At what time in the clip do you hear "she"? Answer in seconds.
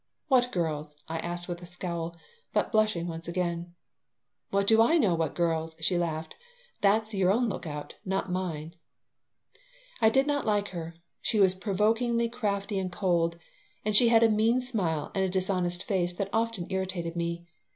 5.79-5.95, 11.21-11.39, 13.95-14.07